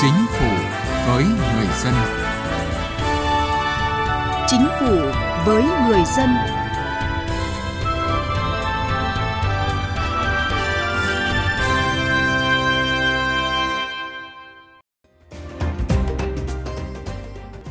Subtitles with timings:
[0.00, 0.46] Chính phủ
[1.06, 1.94] với người dân.
[4.46, 4.96] Chính phủ
[5.46, 6.28] với người dân.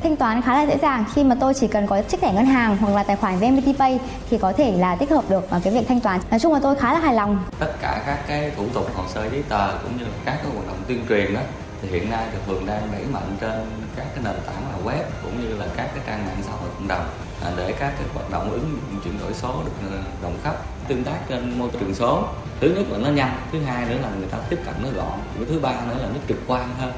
[0.04, 2.46] thanh toán khá là dễ dàng khi mà tôi chỉ cần có chiếc thẻ ngân
[2.46, 4.00] hàng hoặc là tài khoản VNPT Pay
[4.30, 6.20] thì có thể là tích hợp được cái việc thanh toán.
[6.32, 7.44] Nói chung là tôi khá là hài lòng.
[7.60, 10.52] Tất cả các cái thủ tục hồ sơ giấy tờ cũng như là các cái
[10.54, 11.42] hoạt động tuyên truyền đó
[11.90, 13.62] thì hiện nay thì phường đang đẩy mạnh trên
[13.96, 16.70] các cái nền tảng là web cũng như là các cái trang mạng xã hội
[16.78, 17.06] cộng đồng
[17.44, 20.56] à, để các cái hoạt động ứng dụng chuyển đổi số được ờ, rộng khắp
[20.88, 22.28] tương tác trên môi trường số
[22.60, 25.20] thứ nhất là nó nhanh thứ hai nữa là người ta tiếp cận nó gọn
[25.36, 26.94] cái thứ ba nữa là nó trực quan hơn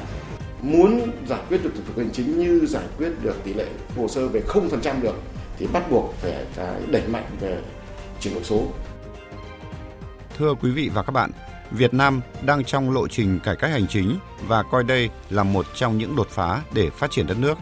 [0.62, 4.08] muốn giải quyết được thủ tục hành chính như giải quyết được tỷ lệ hồ
[4.08, 5.16] sơ về 0% được
[5.58, 7.58] thì bắt buộc phải cái đẩy mạnh về
[8.20, 8.68] chuyển đổi số.
[10.38, 11.32] Thưa quý vị và các bạn,
[11.71, 15.65] Việt Nam đang trong lộ trình cải cách hành chính và coi đây là một
[15.76, 17.57] trong những đột phá để phát triển đất nước.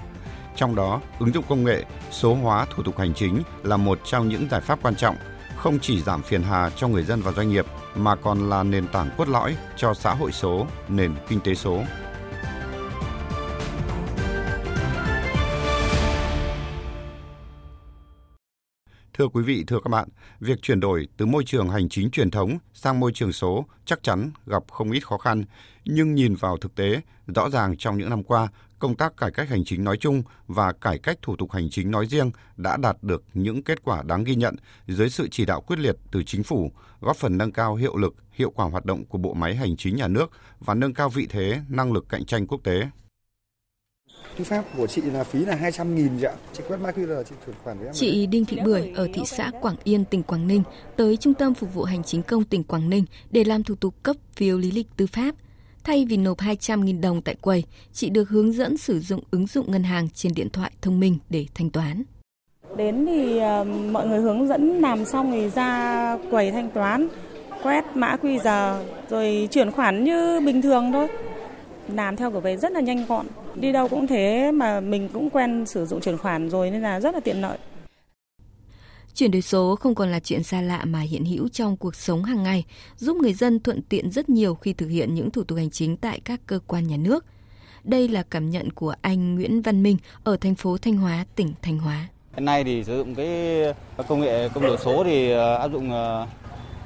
[0.56, 4.30] Trong đó, ứng dụng công nghệ, số hóa thủ tục hành chính là một trong
[4.30, 5.16] những giải pháp quan trọng,
[5.58, 8.88] không chỉ giảm phiền hà cho người dân và doanh nghiệp mà còn là nền
[8.88, 11.84] tảng cốt lõi cho xã hội số, nền kinh tế số.
[19.18, 22.32] Thưa quý vị, thưa các bạn, việc chuyển đổi từ môi trường hành chính truyền
[22.32, 25.44] thống sang môi trường số chắc chắn gặp không ít khó khăn,
[25.86, 27.02] nhưng nhìn vào thực tế,
[27.36, 28.48] rõ ràng trong những năm qua,
[28.80, 31.92] công tác cải cách hành chính nói chung và cải cách thủ tục hành chính
[31.92, 34.56] nói riêng đã đạt được những kết quả đáng ghi nhận
[34.88, 36.72] dưới sự chỉ đạo quyết liệt từ chính phủ,
[37.02, 39.96] góp phần nâng cao hiệu lực, hiệu quả hoạt động của bộ máy hành chính
[39.96, 42.90] nhà nước và nâng cao vị thế, năng lực cạnh tranh quốc tế.
[44.38, 46.32] Tư pháp của chị là phí là 200 nghìn ạ.
[46.54, 47.94] Chị quét mã QR chị chuyển khoản với em.
[47.94, 50.64] Chị Đinh Thị Bưởi ở thị xã Quảng Yên, tỉnh Quảng Ninh
[50.96, 53.94] tới Trung tâm Phục vụ Hành chính công tỉnh Quảng Ninh để làm thủ tục
[54.04, 55.36] cấp phiếu lý lịch tư pháp.
[55.84, 59.72] Thay vì nộp 200.000 đồng tại quầy, chị được hướng dẫn sử dụng ứng dụng
[59.72, 62.04] ngân hàng trên điện thoại thông minh để thanh toán.
[62.78, 67.08] Đến thì uh, mọi người hướng dẫn làm xong thì ra quầy thanh toán,
[67.64, 71.08] quét mã QR rồi chuyển khoản như bình thường thôi
[71.88, 73.26] làm theo kiểu về rất là nhanh gọn
[73.56, 77.00] đi đâu cũng thế mà mình cũng quen sử dụng chuyển khoản rồi nên là
[77.00, 77.58] rất là tiện lợi
[79.16, 82.24] Chuyển đổi số không còn là chuyện xa lạ mà hiện hữu trong cuộc sống
[82.24, 82.66] hàng ngày,
[82.98, 85.98] giúp người dân thuận tiện rất nhiều khi thực hiện những thủ tục hành chính
[85.98, 87.26] tại các cơ quan nhà nước.
[87.84, 91.54] Đây là cảm nhận của anh Nguyễn Văn Minh ở thành phố Thanh Hóa, tỉnh
[91.62, 92.08] Thanh Hóa.
[92.34, 93.28] Hiện nay thì sử dụng cái
[94.08, 96.28] công nghệ công nghệ số thì ờ, áp dụng ờ,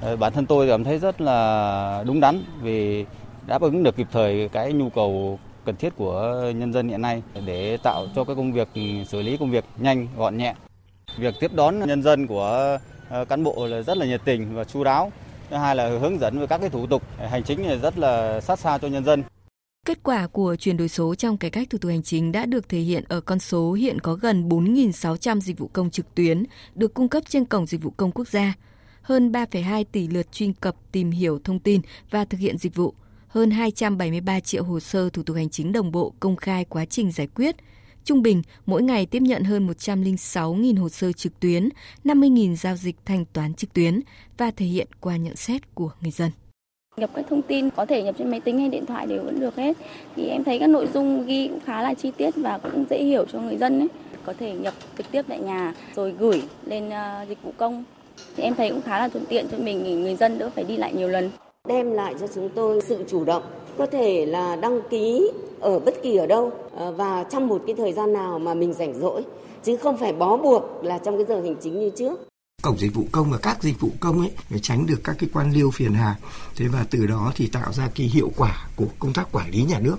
[0.01, 3.05] ờ, bản thân tôi cảm thấy rất là đúng đắn vì
[3.47, 7.23] đáp ứng được kịp thời cái nhu cầu cần thiết của nhân dân hiện nay
[7.45, 10.55] để tạo cho cái công việc ừ, xử lý công việc nhanh gọn nhẹ.
[11.17, 12.77] Việc tiếp đón nhân dân của
[13.09, 15.11] ờ, cán bộ là rất là nhiệt tình và chu đáo.
[15.49, 18.59] Thứ hai là hướng dẫn về các cái thủ tục hành chính rất là sát
[18.59, 19.23] sao cho nhân dân.
[19.85, 22.69] Kết quả của chuyển đổi số trong cải cách thủ tục hành chính đã được
[22.69, 26.43] thể hiện ở con số hiện có gần 4.600 dịch vụ công trực tuyến
[26.75, 28.53] được cung cấp trên cổng dịch vụ công quốc gia,
[29.01, 31.81] hơn 3,2 tỷ lượt truy cập tìm hiểu thông tin
[32.11, 32.93] và thực hiện dịch vụ–
[33.29, 37.11] hơn 273 triệu hồ sơ thủ tục hành chính đồng bộ công khai quá trình
[37.11, 37.55] giải quyết.
[38.03, 41.69] Trung bình, mỗi ngày tiếp nhận hơn 106.000 hồ sơ trực tuyến,
[42.03, 43.99] 50.000 giao dịch thanh toán trực tuyến
[44.37, 46.31] và thể hiện qua nhận xét của người dân.
[46.97, 49.39] Nhập các thông tin có thể nhập trên máy tính hay điện thoại đều vẫn
[49.39, 49.77] được hết.
[50.15, 53.03] Thì em thấy các nội dung ghi cũng khá là chi tiết và cũng dễ
[53.03, 53.87] hiểu cho người dân ấy.
[54.25, 57.83] Có thể nhập trực tiếp tại nhà rồi gửi lên ờ, dịch vụ công.
[58.35, 60.77] Thì em thấy cũng khá là thuận tiện cho mình người dân đỡ phải đi
[60.77, 61.29] lại nhiều lần
[61.67, 63.43] đem lại cho chúng tôi sự chủ động,
[63.77, 67.75] có thể là đăng ký ở bất kỳ ở đâu à, và trong một cái
[67.75, 69.21] thời gian nào mà mình rảnh rỗi.
[69.63, 72.19] Chứ không phải bó buộc là trong cái giờ hành chính như trước.
[72.63, 75.29] Cổng dịch vụ công và các dịch vụ công ấy để tránh được các cái
[75.33, 76.15] quan liêu phiền hà.
[76.55, 79.63] Thế và từ đó thì tạo ra cái hiệu quả của công tác quản lý
[79.63, 79.97] nhà nước.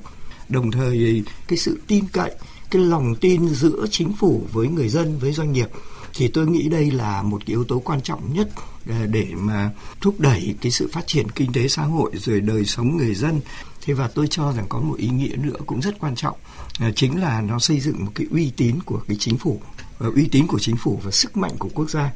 [0.48, 2.30] Đồng thời cái sự tin cậy,
[2.70, 5.68] cái lòng tin giữa chính phủ với người dân, với doanh nghiệp,
[6.14, 8.48] thì tôi nghĩ đây là một cái yếu tố quan trọng nhất
[8.86, 9.70] để mà
[10.00, 13.40] thúc đẩy cái sự phát triển kinh tế xã hội rồi đời sống người dân
[13.82, 16.36] thế và tôi cho rằng có một ý nghĩa nữa cũng rất quan trọng
[16.78, 19.60] à, chính là nó xây dựng một cái uy tín của cái chính phủ
[19.98, 22.12] và uy tín của chính phủ và sức mạnh của quốc gia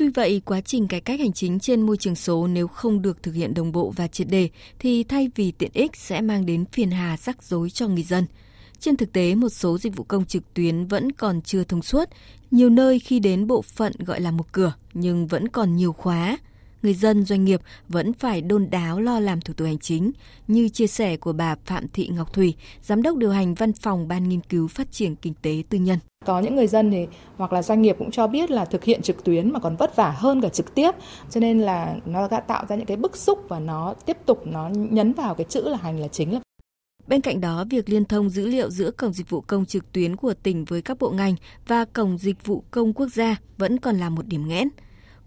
[0.00, 3.22] Tuy vậy, quá trình cải cách hành chính trên môi trường số nếu không được
[3.22, 6.64] thực hiện đồng bộ và triệt đề thì thay vì tiện ích sẽ mang đến
[6.72, 8.26] phiền hà rắc rối cho người dân.
[8.80, 12.08] Trên thực tế, một số dịch vụ công trực tuyến vẫn còn chưa thông suốt.
[12.50, 16.38] Nhiều nơi khi đến bộ phận gọi là một cửa nhưng vẫn còn nhiều khóa.
[16.82, 20.10] Người dân, doanh nghiệp vẫn phải đôn đáo lo làm thủ tục hành chính,
[20.48, 24.08] như chia sẻ của bà Phạm Thị Ngọc Thủy, Giám đốc điều hành văn phòng
[24.08, 25.98] Ban Nghiên cứu Phát triển Kinh tế Tư nhân.
[26.26, 27.06] Có những người dân thì
[27.36, 29.96] hoặc là doanh nghiệp cũng cho biết là thực hiện trực tuyến mà còn vất
[29.96, 30.90] vả hơn cả trực tiếp,
[31.30, 34.46] cho nên là nó đã tạo ra những cái bức xúc và nó tiếp tục
[34.46, 36.40] nó nhấn vào cái chữ là hành là chính là
[37.06, 40.16] Bên cạnh đó, việc liên thông dữ liệu giữa Cổng Dịch vụ Công trực tuyến
[40.16, 41.34] của tỉnh với các bộ ngành
[41.66, 44.68] và Cổng Dịch vụ Công quốc gia vẫn còn là một điểm nghẽn.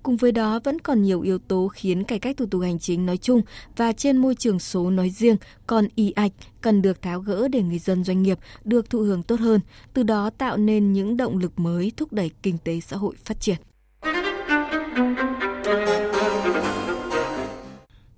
[0.04, 3.06] Cùng với đó vẫn còn nhiều yếu tố khiến cải cách thủ tục hành chính
[3.06, 3.42] nói chung
[3.76, 5.38] và trên môi trường số nói riêng
[5.68, 6.32] còn y ạch
[6.62, 9.60] cần được tháo gỡ để người dân doanh nghiệp được thụ hưởng tốt hơn,
[9.94, 13.40] từ đó tạo nên những động lực mới thúc đẩy kinh tế xã hội phát
[13.40, 13.58] triển.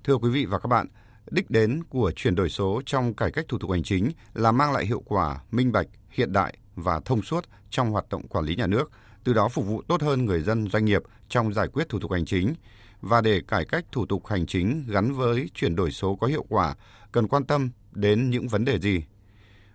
[0.03, 0.87] Thưa quý vị và các bạn,
[1.31, 4.73] đích đến của chuyển đổi số trong cải cách thủ tục hành chính là mang
[4.73, 8.55] lại hiệu quả, minh bạch, hiện đại và thông suốt trong hoạt động quản lý
[8.55, 8.91] nhà nước,
[9.23, 12.11] từ đó phục vụ tốt hơn người dân doanh nghiệp trong giải quyết thủ tục
[12.11, 12.53] hành chính.
[13.01, 16.45] Và để cải cách thủ tục hành chính gắn với chuyển đổi số có hiệu
[16.49, 16.75] quả,
[17.11, 19.03] cần quan tâm đến những vấn đề gì?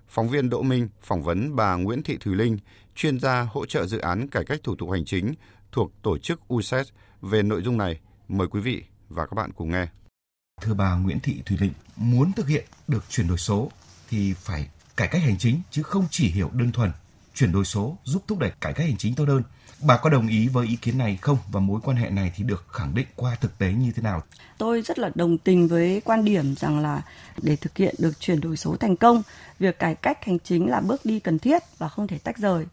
[0.09, 2.59] Phóng viên Đỗ Minh phỏng vấn bà Nguyễn Thị Thùy Linh,
[2.95, 5.35] chuyên gia hỗ trợ dự án cải cách thủ tục hành chính
[5.73, 6.87] thuộc tổ chức USET
[7.23, 8.01] về nội dung này.
[8.29, 9.87] Mời quý vị và các bạn cùng nghe.
[10.61, 13.71] Thưa bà Nguyễn Thị Thùy Linh, muốn thực hiện được chuyển đổi số
[14.11, 16.93] thì phải cải cách hành chính chứ không chỉ hiểu đơn thuần
[17.35, 19.43] chuyển đổi số giúp thúc đẩy cải cách hành chính tốt hơn.
[19.83, 22.45] Bà có đồng ý với ý kiến này không và mối quan hệ này thì
[22.45, 24.23] được khẳng định qua thực tế như thế nào?
[24.59, 27.03] Tôi rất là đồng tình với quan điểm rằng là
[27.43, 29.23] để thực hiện được chuyển đổi số thành công,
[29.59, 32.67] việc cải cách hành chính là bước đi cần thiết và không thể tách rời.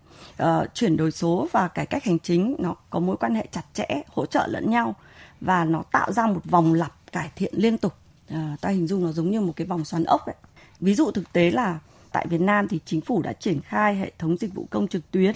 [0.43, 3.63] Uh, chuyển đổi số và cải cách hành chính nó có mối quan hệ chặt
[3.73, 4.95] chẽ, hỗ trợ lẫn nhau
[5.41, 7.93] và nó tạo ra một vòng lặp cải thiện liên tục.
[8.29, 10.35] à, ta hình dung nó giống như một cái vòng xoắn ốc ấy.
[10.79, 11.79] Ví dụ thực tế là
[12.11, 15.11] tại Việt Nam thì chính phủ đã triển khai hệ thống dịch vụ công trực
[15.11, 15.35] tuyến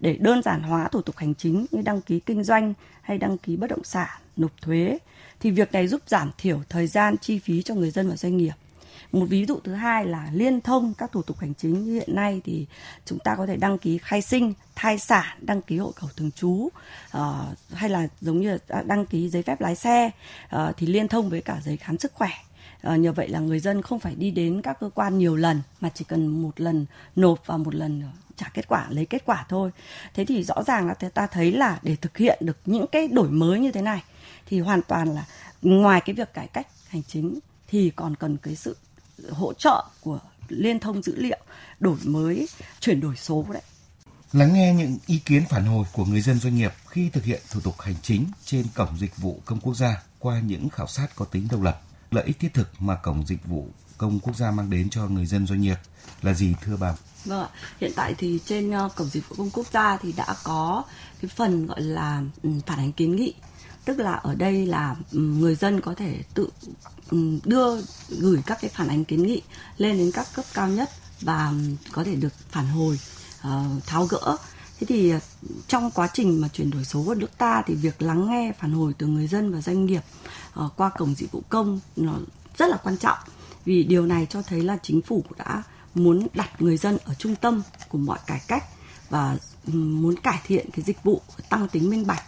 [0.00, 3.38] để đơn giản hóa thủ tục hành chính như đăng ký kinh doanh hay đăng
[3.38, 4.98] ký bất động sản, nộp thuế.
[5.40, 8.36] Thì việc này giúp giảm thiểu thời gian chi phí cho người dân và doanh
[8.36, 8.52] nghiệp.
[9.12, 12.14] Một ví dụ thứ hai là liên thông các thủ tục hành chính như hiện
[12.14, 12.66] nay thì
[13.04, 16.30] chúng ta có thể đăng ký khai sinh, thai sản, đăng ký hộ khẩu thường
[16.30, 16.70] trú uh,
[17.72, 20.10] hay là giống như đăng ký giấy phép lái xe
[20.56, 22.30] uh, thì liên thông với cả giấy khám sức khỏe.
[22.82, 25.62] À, nhờ vậy là người dân không phải đi đến các cơ quan nhiều lần
[25.80, 28.02] mà chỉ cần một lần nộp và một lần
[28.36, 29.70] trả kết quả lấy kết quả thôi.
[30.14, 33.30] Thế thì rõ ràng là ta thấy là để thực hiện được những cái đổi
[33.30, 34.02] mới như thế này
[34.46, 35.24] thì hoàn toàn là
[35.62, 37.38] ngoài cái việc cải cách hành chính
[37.68, 38.76] thì còn cần cái sự
[39.30, 40.18] hỗ trợ của
[40.48, 41.38] liên thông dữ liệu
[41.80, 42.48] đổi mới
[42.80, 43.62] chuyển đổi số đấy
[44.32, 47.42] lắng nghe những ý kiến phản hồi của người dân doanh nghiệp khi thực hiện
[47.50, 51.06] thủ tục hành chính trên cổng dịch vụ công quốc gia qua những khảo sát
[51.14, 51.80] có tính độc lập
[52.10, 53.68] lợi ích thiết thực mà cổng dịch vụ
[53.98, 55.76] công quốc gia mang đến cho người dân doanh nghiệp
[56.22, 56.94] là gì thưa bà?
[57.24, 57.48] Vâng ạ.
[57.80, 60.82] Hiện tại thì trên ờ, cổng dịch vụ công quốc gia thì đã có
[61.22, 63.34] cái phần gọi là ừ, phản ánh kiến nghị.
[63.84, 66.48] Tức là ở đây là người dân có thể tự
[67.44, 69.42] đưa, gửi các cái phản ánh kiến nghị
[69.76, 70.90] lên đến các cấp cao nhất
[71.20, 71.52] và
[71.92, 73.00] có thể được phản hồi
[73.40, 74.36] ờ, tháo gỡ.
[74.80, 75.18] Thế thì ờ,
[75.68, 78.72] trong quá trình mà chuyển đổi số của nước ta thì việc lắng nghe, phản
[78.72, 80.02] hồi từ người dân và doanh nghiệp
[80.54, 82.14] ờ, qua cổng dịch vụ công nó
[82.58, 83.18] rất là quan trọng.
[83.64, 85.62] Vì điều này cho thấy là chính phủ đã
[85.94, 88.64] muốn đặt người dân ở trung tâm của mọi cải cách
[89.10, 89.36] và
[89.66, 92.22] muốn cải thiện cái dịch vụ tăng tính minh bạch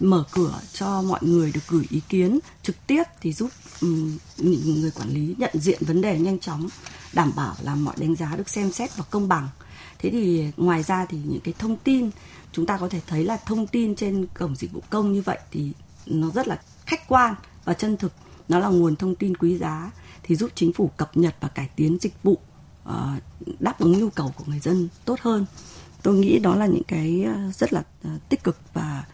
[0.00, 3.50] mở cửa cho mọi người được gửi ý kiến trực tiếp thì giúp
[3.80, 6.68] um, người quản lý nhận diện vấn đề nhanh chóng
[7.12, 9.48] đảm bảo là mọi đánh giá được xem xét và công bằng.
[9.98, 12.10] Thế thì ngoài ra thì những cái thông tin
[12.52, 15.38] chúng ta có thể thấy là thông tin trên cổng dịch vụ công như vậy
[15.50, 15.72] thì
[16.06, 18.12] nó rất là khách quan và chân thực.
[18.48, 19.90] Nó là nguồn thông tin quý giá
[20.22, 22.38] thì giúp chính phủ cập nhật và cải tiến dịch vụ
[22.84, 23.12] ờ,
[23.60, 25.46] đáp ứng nhu cầu của người dân tốt hơn.
[26.02, 29.04] Tôi nghĩ đó là những cái ờ, rất là ờ, tích cực và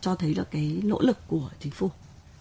[0.00, 1.90] cho thấy là cái nỗ lực của chính phủ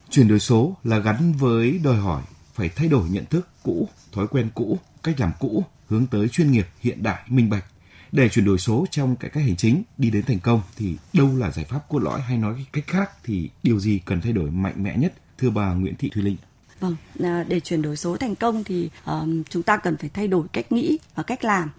[0.10, 2.24] chuyển đổi số là gắn với đòi hỏi
[2.54, 6.52] phải thay đổi nhận thức cũ thói quen cũ cách làm cũ hướng tới chuyên
[6.52, 7.66] nghiệp hiện đại minh bạch
[8.12, 11.38] để chuyển đổi số trong cải cách hành chính đi đến thành công thì đâu
[11.38, 14.52] là giải pháp cốt lõi hay nói cách khác thì điều gì cần thay đổi
[14.52, 16.38] mạnh mẽ nhất thưa bà Nguyễn Thị Thùy Linh?
[16.80, 20.28] Vâng, à, để chuyển đổi số thành công thì um, chúng ta cần phải thay
[20.28, 21.70] đổi cách nghĩ và cách làm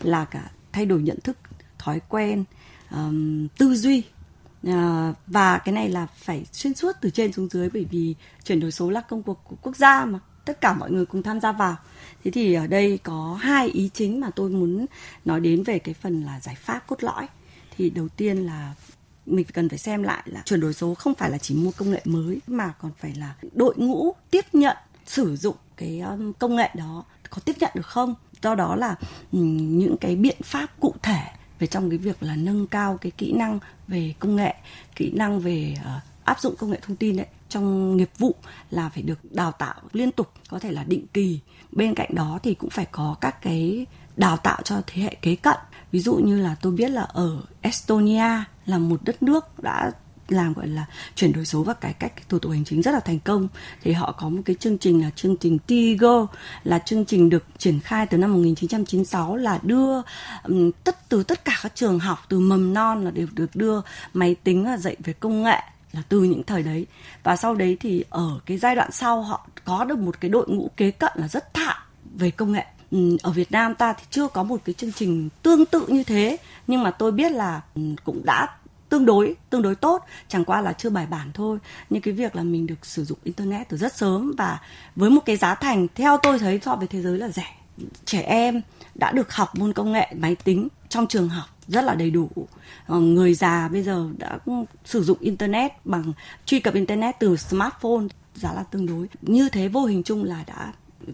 [0.00, 1.36] là cả thay đổi nhận thức,
[1.78, 2.44] thói quen,
[2.90, 4.02] um, tư duy
[4.62, 8.60] Ờ, và cái này là phải xuyên suốt từ trên xuống dưới, bởi vì chuyển
[8.60, 10.18] đổi số là công cuộc của quốc gia mà.
[10.44, 11.76] Tất cả mọi người cùng tham gia vào.
[12.24, 14.86] Thế thì ở đây có hai ý chính mà tôi muốn
[15.24, 17.26] nói đến về cái phần là giải pháp cốt lõi.
[17.76, 18.74] Thì đầu tiên là
[19.26, 21.90] mình cần phải xem lại là chuyển đổi số không phải là chỉ mua công
[21.90, 26.56] nghệ mới, mà còn phải là đội ngũ tiếp nhận, sử dụng cái um, công
[26.56, 28.14] nghệ đó có tiếp nhận được không?
[28.42, 28.94] Do đó là
[29.32, 31.22] những cái biện pháp cụ thể
[31.58, 33.58] về trong cái việc là nâng cao cái kỹ năng
[33.88, 34.54] về công nghệ
[34.96, 38.34] kỹ năng về uh, áp dụng công nghệ thông tin đấy trong nghiệp vụ
[38.70, 41.40] là phải được đào tạo liên tục có thể là định kỳ.
[41.72, 43.86] Bên cạnh đó thì cũng phải có các cái
[44.16, 45.56] đào tạo cho thế hệ kế cận.
[45.92, 49.92] Ví dụ như là tôi biết là ở Estonia là một đất nước đã
[50.28, 53.00] làm gọi là chuyển đổi số và cải cách thủ tục hành chính rất là
[53.00, 53.48] thành công.
[53.82, 56.26] Thì họ có một cái chương trình là chương trình Tigo
[56.64, 60.02] là chương trình được triển khai từ năm 1996 là đưa
[60.42, 63.80] um, tất từ tất cả các trường học từ mầm non là đều được đưa
[64.14, 65.58] máy tính và dạy về công nghệ
[65.92, 66.86] là từ những thời đấy.
[67.22, 70.48] Và sau đấy thì ở cái giai đoạn sau họ có được một cái đội
[70.48, 71.76] ngũ kế cận là rất thạo
[72.14, 72.64] về công nghệ.
[73.22, 76.36] Ở Việt Nam ta thì chưa có một cái chương trình tương tự như thế
[76.66, 77.60] nhưng mà tôi biết là
[78.04, 78.48] cũng đã
[78.88, 80.04] tương đối tương đối tốt.
[80.28, 81.58] Chẳng qua là chưa bài bản thôi.
[81.90, 84.60] Nhưng cái việc là mình được sử dụng internet từ rất sớm và
[84.96, 87.54] với một cái giá thành, theo tôi thấy, so với thế giới là rẻ.
[88.04, 88.60] Trẻ em
[88.94, 92.30] đã được học môn công nghệ, máy tính trong trường học rất là đầy đủ.
[92.88, 94.38] Người già bây giờ đã
[94.84, 96.12] sử dụng internet bằng,
[96.44, 99.08] truy cập internet từ smartphone, giá là tương đối.
[99.22, 100.72] Như thế vô hình chung là đã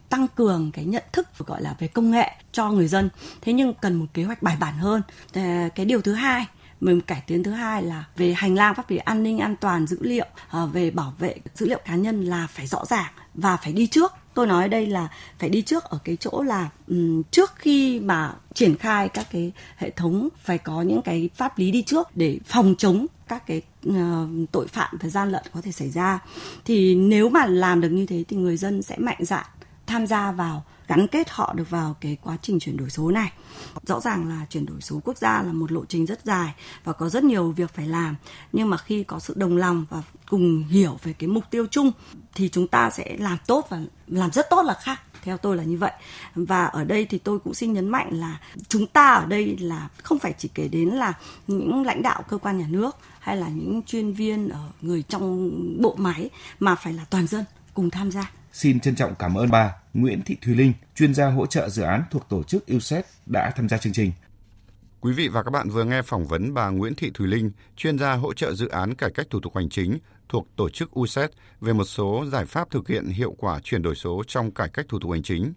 [0.08, 3.10] tăng cường cái nhận thức, gọi là, về công nghệ cho người dân.
[3.40, 5.02] Thế nhưng cần một kế hoạch bài bản hơn.
[5.74, 6.46] Cái điều thứ hai
[6.82, 9.86] mình cải tiến thứ hai là về hành lang pháp lý an ninh an toàn
[9.86, 13.56] dữ liệu ờ, về bảo vệ dữ liệu cá nhân là phải rõ ràng và
[13.56, 14.12] phải đi trước.
[14.34, 15.08] Tôi nói đây là
[15.38, 19.52] phải đi trước ở cái chỗ là um, trước khi mà triển khai các cái
[19.76, 23.62] hệ thống phải có những cái pháp lý đi trước để phòng chống các cái
[23.88, 23.94] uh,
[24.52, 26.18] tội phạm và gian lận có thể xảy ra.
[26.64, 29.44] Thì nếu mà làm được như thế thì người dân sẽ mạnh dạn
[29.92, 33.32] tham gia vào, gắn kết họ được vào cái quá trình chuyển đổi số này.
[33.86, 36.92] Rõ ràng là chuyển đổi số quốc gia là một lộ trình rất dài và
[36.92, 38.16] có rất nhiều việc phải làm.
[38.52, 41.92] Nhưng mà khi có sự đồng lòng và cùng hiểu về cái mục tiêu chung
[42.34, 45.62] thì chúng ta sẽ làm tốt và làm rất tốt là khác theo tôi là
[45.62, 45.92] như vậy
[46.34, 49.88] và ở đây thì tôi cũng xin nhấn mạnh là chúng ta ở đây là
[50.02, 51.12] không phải chỉ kể đến là
[51.46, 55.52] những lãnh đạo cơ quan nhà nước hay là những chuyên viên ở người trong
[55.82, 56.30] bộ máy
[56.60, 57.44] mà phải là toàn dân
[57.74, 61.26] cùng tham gia Xin trân trọng cảm ơn bà Nguyễn Thị Thùy Linh, chuyên gia
[61.26, 64.12] hỗ trợ dự án thuộc tổ chức USET đã tham gia chương trình.
[65.00, 67.98] Quý vị và các bạn vừa nghe phỏng vấn bà Nguyễn Thị Thùy Linh, chuyên
[67.98, 71.30] gia hỗ trợ dự án cải cách thủ tục hành chính thuộc tổ chức USET
[71.60, 74.86] về một số giải pháp thực hiện hiệu quả chuyển đổi số trong cải cách
[74.88, 75.52] thủ tục hành chính.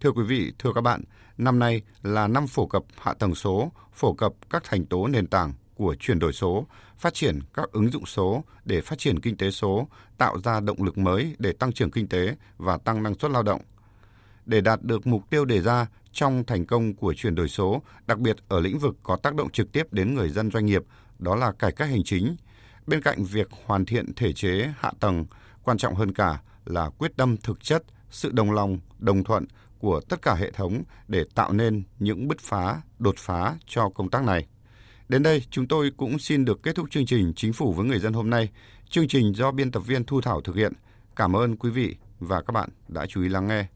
[0.00, 1.02] Thưa quý vị, thưa các bạn,
[1.38, 5.26] năm nay là năm phổ cập hạ tầng số, phổ cập các thành tố nền
[5.26, 6.66] tảng của chuyển đổi số,
[6.98, 10.82] phát triển các ứng dụng số để phát triển kinh tế số, tạo ra động
[10.82, 13.60] lực mới để tăng trưởng kinh tế và tăng năng suất lao động.
[14.46, 18.18] Để đạt được mục tiêu đề ra trong thành công của chuyển đổi số, đặc
[18.18, 20.82] biệt ở lĩnh vực có tác động trực tiếp đến người dân doanh nghiệp,
[21.18, 22.36] đó là cải cách hành chính.
[22.86, 25.24] Bên cạnh việc hoàn thiện thể chế hạ tầng,
[25.62, 29.46] quan trọng hơn cả là quyết tâm thực chất, sự đồng lòng, đồng thuận
[29.78, 34.10] của tất cả hệ thống để tạo nên những bứt phá, đột phá cho công
[34.10, 34.46] tác này.
[35.08, 37.98] Đến đây, chúng tôi cũng xin được kết thúc chương trình Chính phủ với người
[37.98, 38.48] dân hôm nay.
[38.90, 40.72] Chương trình do biên tập viên Thu Thảo thực hiện.
[41.16, 43.68] Cảm ơn quý vị và các bạn đã chú ý lắng nghe.